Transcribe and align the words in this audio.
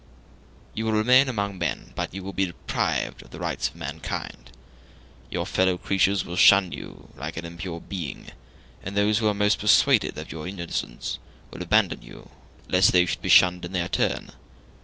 You 0.73 0.85
will 0.85 0.93
remain 0.93 1.29
among 1.29 1.59
men, 1.59 1.91
but 1.93 2.11
you 2.11 2.23
will 2.23 2.33
be 2.33 2.47
deprived 2.47 3.21
of 3.21 3.29
the 3.29 3.37
rights 3.37 3.67
of 3.67 3.75
mankind. 3.75 4.49
Your 5.29 5.45
fellow 5.45 5.77
creatures 5.77 6.25
will 6.25 6.37
shun 6.37 6.71
you 6.71 7.09
like 7.15 7.37
an 7.37 7.45
impure 7.45 7.79
being, 7.79 8.31
and 8.81 8.97
those 8.97 9.19
who 9.19 9.27
are 9.27 9.35
most 9.35 9.59
persuaded 9.59 10.17
of 10.17 10.31
your 10.31 10.47
innocence 10.47 11.19
will 11.51 11.61
abandon 11.61 12.01
you 12.01 12.13
too, 12.13 12.29
lest 12.67 12.93
they 12.93 13.05
should 13.05 13.21
be 13.21 13.29
shunned 13.29 13.63
in 13.63 13.73
their 13.73 13.89
turn. 13.89 14.31